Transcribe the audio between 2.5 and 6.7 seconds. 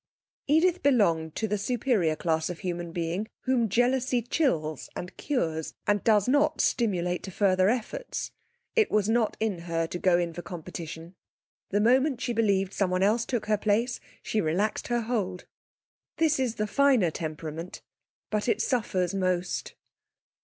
human being whom jealousy chills and cures, and does not